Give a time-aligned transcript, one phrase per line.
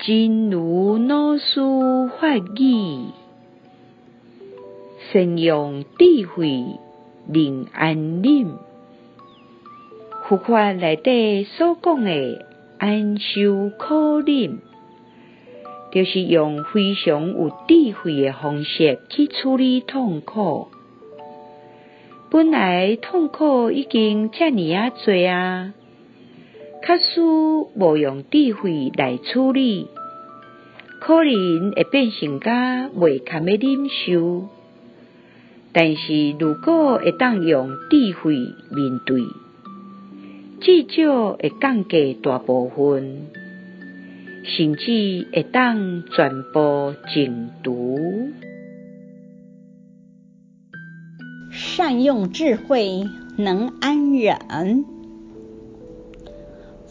[0.00, 1.60] 真如老师
[2.20, 3.06] 法语，
[5.10, 6.64] 善用智慧
[7.26, 8.52] 能安忍。
[10.28, 12.46] 佛法内底所讲的
[12.78, 14.58] 安修苦忍，
[15.92, 20.68] 就是用非常有智慧的方式去处理痛苦。
[22.30, 25.74] 本来痛苦已经这么啊多啊，
[26.88, 29.88] 假使无用智慧来处理，
[31.02, 34.48] 可能会变成甲袂堪的忍受。
[35.70, 38.32] 但是如果会当用智慧
[38.70, 39.20] 面对，
[40.62, 43.26] 至少会降低大部分，
[44.44, 47.98] 甚至会当全部净除。
[51.52, 53.04] 善用智慧
[53.36, 54.96] 能安忍。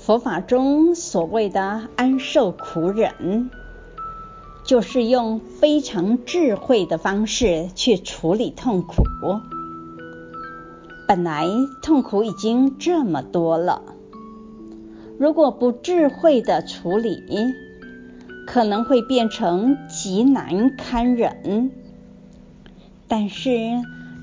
[0.07, 3.51] 佛法中所谓的安受苦忍，
[4.63, 9.03] 就是用非常智慧的方式去处理痛苦。
[11.09, 11.45] 本来
[11.81, 13.81] 痛苦已经这么多了，
[15.19, 17.21] 如果不智慧的处理，
[18.45, 21.69] 可能会变成极难堪忍。
[23.09, 23.51] 但是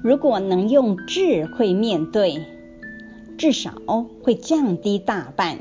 [0.03, 2.41] 如果能用智慧面对，
[3.36, 3.73] 至少
[4.23, 5.58] 会降低大半，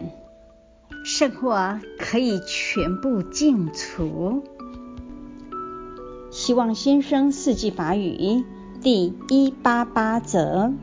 [1.04, 4.44] 圣火可以全部净除。
[6.32, 8.44] 希望新生四季法语
[8.82, 10.74] 第一八八则。